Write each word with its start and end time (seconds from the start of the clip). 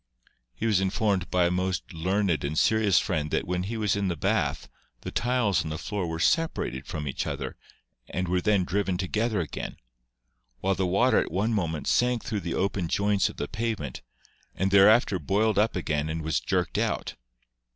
He 0.55 0.65
was 0.65 0.81
informed 0.81 1.29
by 1.29 1.45
a 1.45 1.51
most 1.51 1.93
learned 1.93 2.43
and 2.43 2.57
serious 2.57 2.97
friend 2.97 3.29
that 3.29 3.45
when 3.45 3.61
he 3.61 3.77
was 3.77 3.95
in 3.95 4.07
the 4.07 4.15
bath 4.15 4.67
the 5.01 5.11
tiles 5.11 5.63
on 5.63 5.69
the 5.69 5.77
floor 5.77 6.07
were 6.07 6.17
separated 6.19 6.87
from 6.87 7.07
each 7.07 7.27
other 7.27 7.55
and 8.09 8.27
were 8.27 8.41
then 8.41 8.63
driven 8.63 8.97
to 8.97 9.07
gether 9.07 9.41
again, 9.41 9.77
while 10.59 10.73
the 10.73 10.87
water 10.87 11.19
at 11.19 11.31
one 11.31 11.53
moment 11.53 11.85
sank 11.87 12.23
through 12.25 12.39
the 12.39 12.55
opened 12.55 12.89
joints 12.89 13.29
of 13.29 13.37
the 13.37 13.47
pavement 13.47 14.01
and 14.55 14.71
thereafter 14.71 15.19
boiled 15.19 15.59
up 15.59 15.75
again 15.75 16.09
and 16.09 16.23
was 16.23 16.39
jerked 16.39 16.79
out. 16.79 17.13